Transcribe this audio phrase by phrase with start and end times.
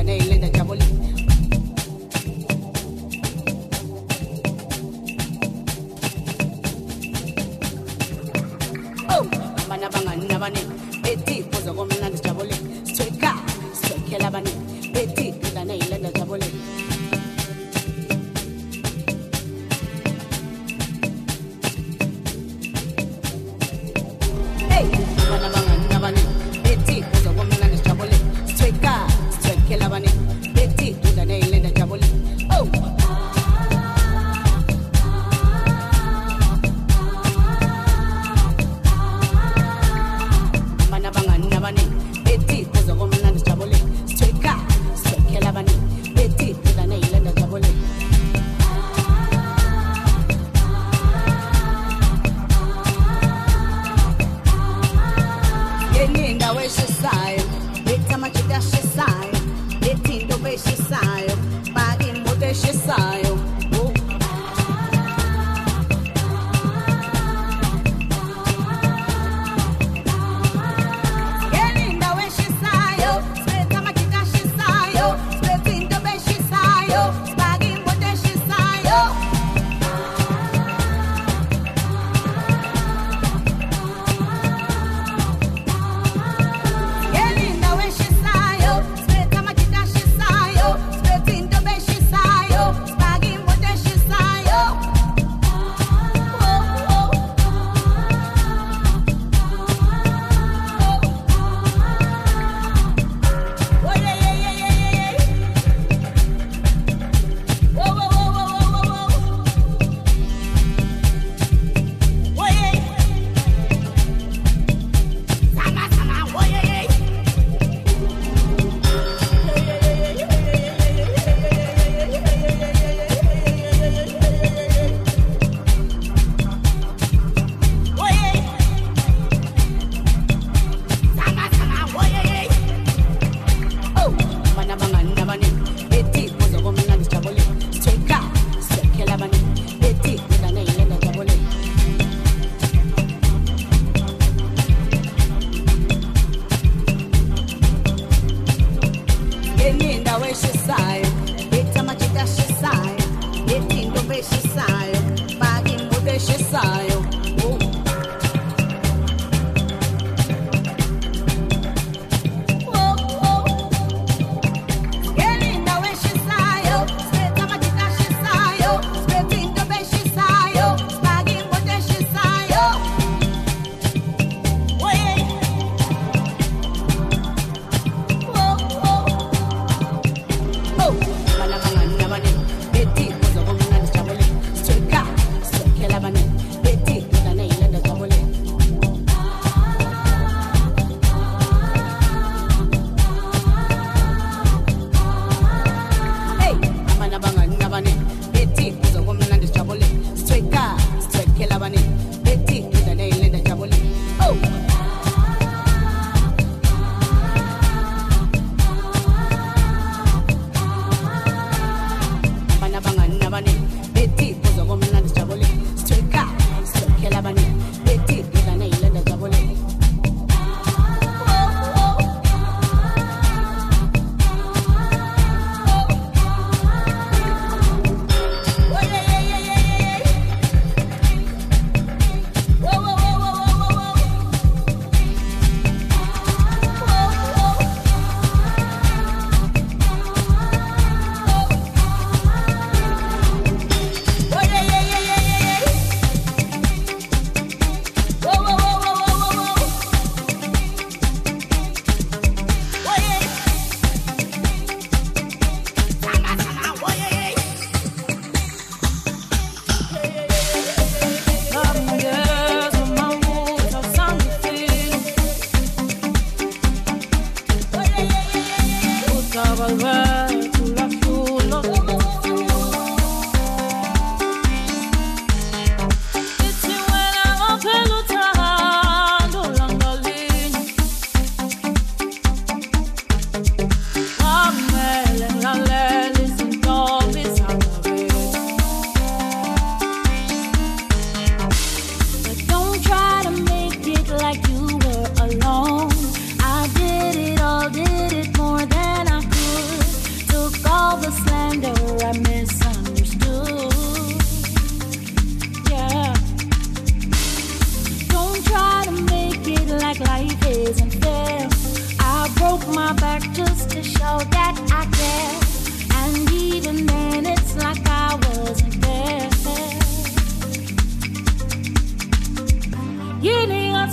[0.00, 0.39] Spreading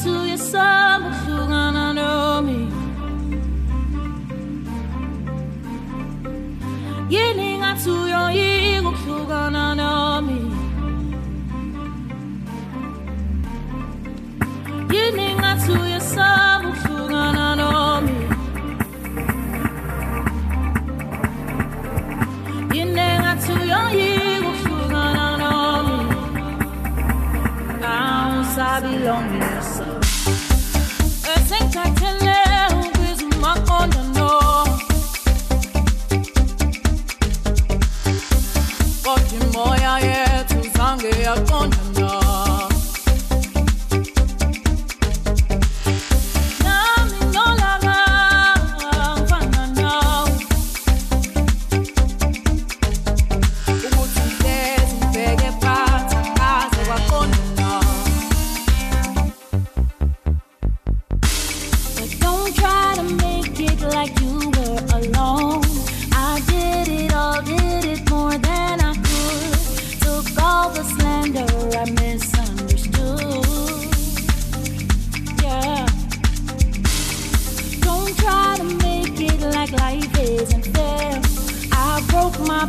[0.03, 2.59] to you someone who gonna know me.
[7.09, 10.39] Yelinga to your ego who gonna know me.
[14.93, 18.17] Yelinga to you someone who gonna know me.
[22.75, 25.97] Yelinga to your ego who gonna know me.
[27.81, 29.76] Now I belong in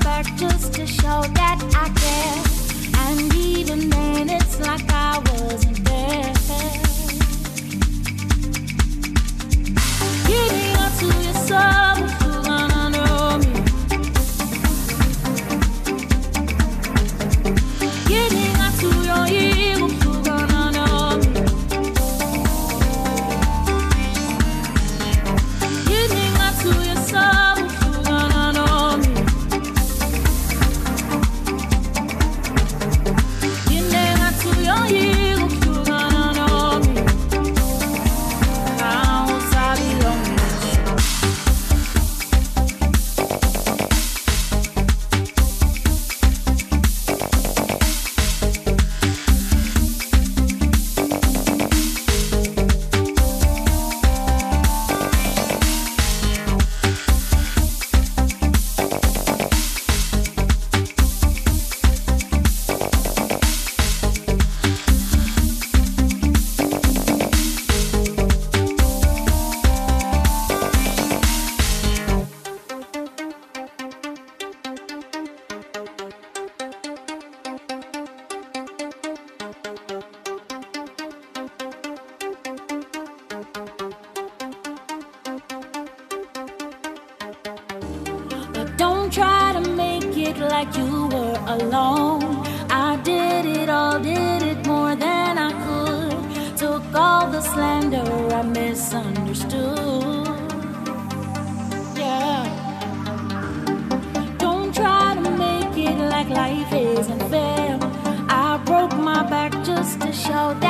[0.00, 2.47] back just to show that I care.
[91.48, 92.46] Alone.
[92.70, 96.56] I did it all, did it more than I could.
[96.56, 98.04] Took all the slander
[98.38, 100.26] I misunderstood.
[101.96, 102.44] Yeah.
[104.38, 107.78] Don't try to make it like life isn't fair.
[108.28, 110.67] I broke my back just to show that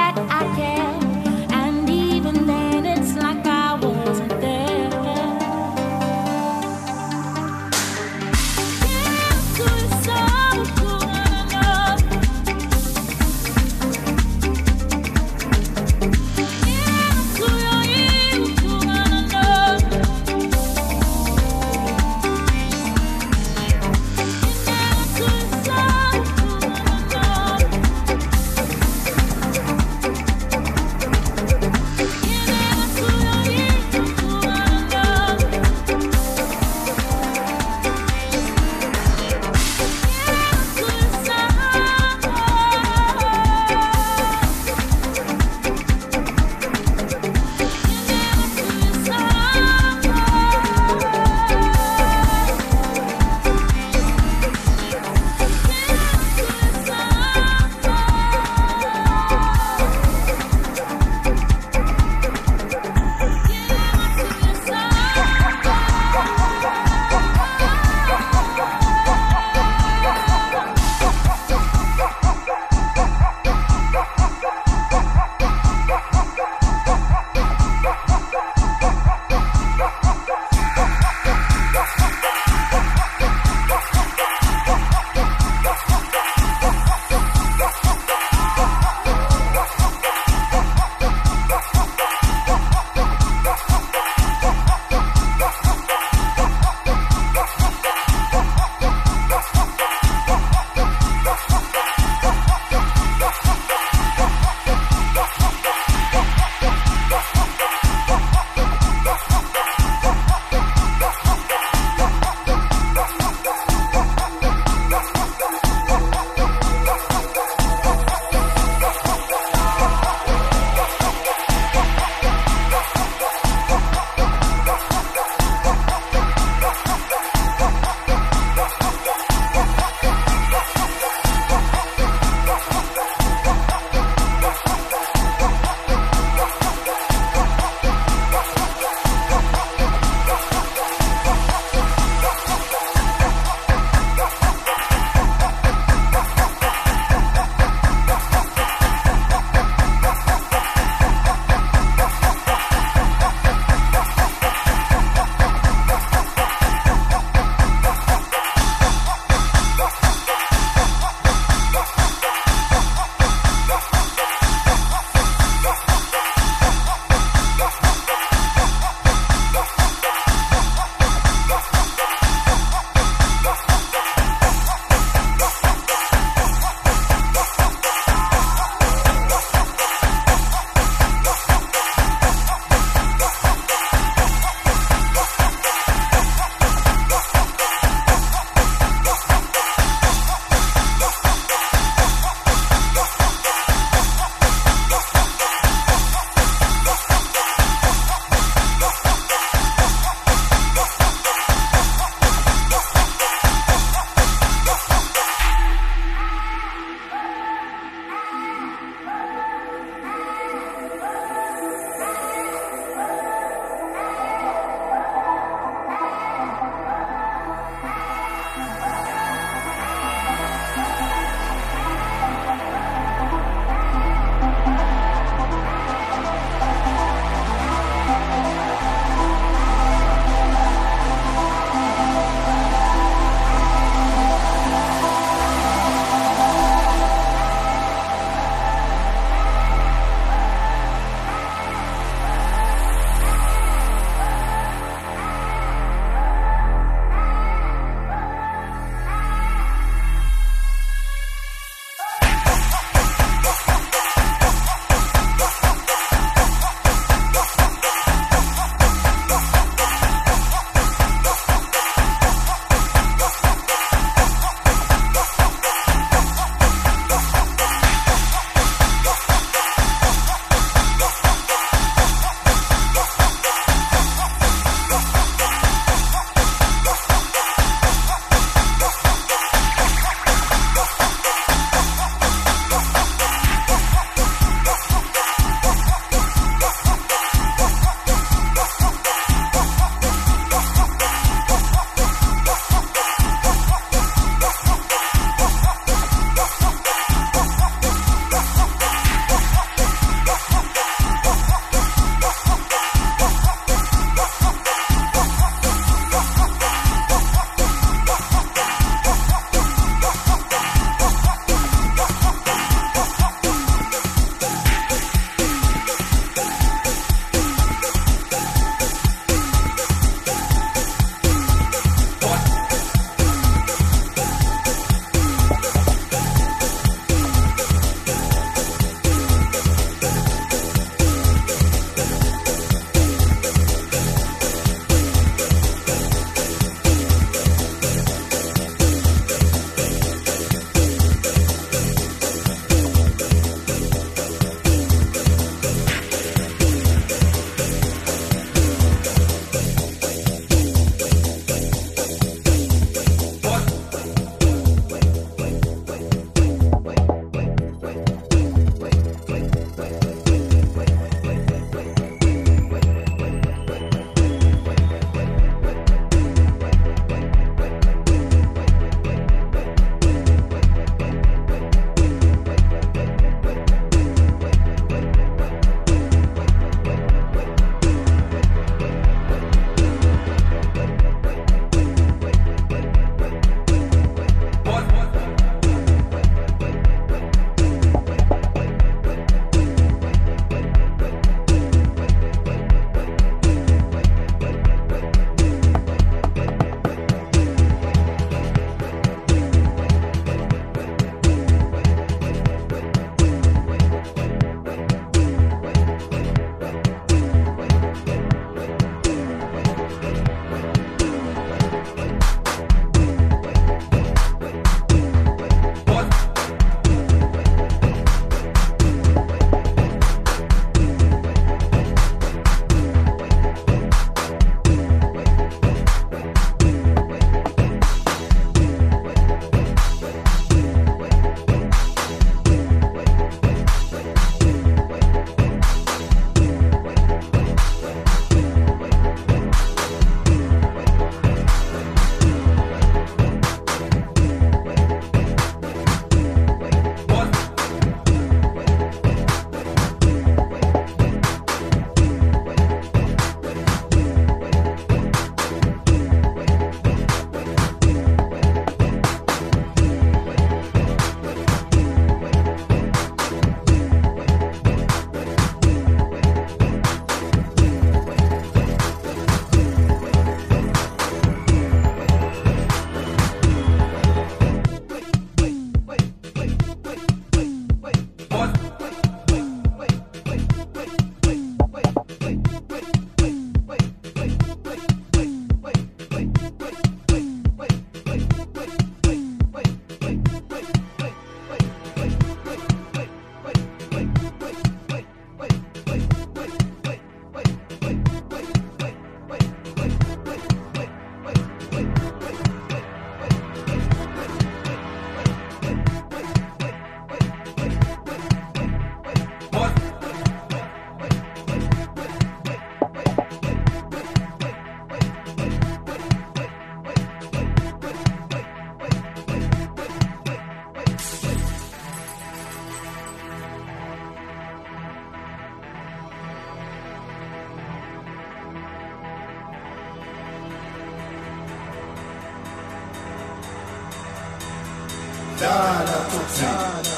[535.41, 536.98] dala toxic